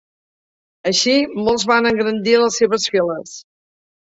[0.91, 1.13] Així,
[1.47, 3.37] molts van engrandir les seves files.